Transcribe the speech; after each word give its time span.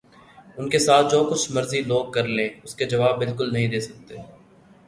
ان 0.57 0.69
کے 0.69 0.79
ساتھ 0.79 1.11
جو 1.11 1.19
کچھ 1.23 1.51
مرضی 1.51 1.81
لوگ 1.81 2.11
کر 2.11 2.27
لیں 2.37 2.47
اس 2.63 2.75
کے 2.75 2.85
جواب 2.85 3.17
بالکل 3.19 3.53
نہیں 3.53 3.67
دے 3.67 3.79
سکتے 3.79 4.17